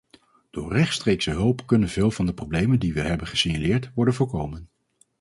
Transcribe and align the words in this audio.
Door 0.51 0.71
rechtstreekse 0.73 1.31
hulp 1.31 1.65
kunnen 1.67 1.89
veel 1.89 2.11
van 2.11 2.25
de 2.25 2.33
problemen 2.33 2.79
die 2.79 2.93
we 2.93 3.01
hebben 3.01 3.27
gesignaleerd 3.27 3.91
worden 3.93 4.13
voorkomen. 4.13 4.69